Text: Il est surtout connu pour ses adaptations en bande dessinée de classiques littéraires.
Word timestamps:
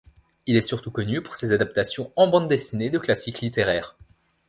Il 0.47 0.57
est 0.57 0.61
surtout 0.61 0.89
connu 0.89 1.21
pour 1.21 1.35
ses 1.35 1.51
adaptations 1.51 2.11
en 2.15 2.25
bande 2.27 2.47
dessinée 2.47 2.89
de 2.89 2.97
classiques 2.97 3.41
littéraires. 3.41 3.95